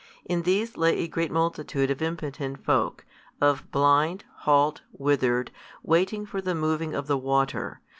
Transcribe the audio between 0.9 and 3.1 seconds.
a great multitude of impotent folk,